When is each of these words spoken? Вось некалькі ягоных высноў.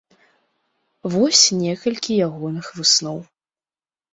Вось 1.15 1.43
некалькі 1.63 2.11
ягоных 2.29 2.65
высноў. 2.79 3.19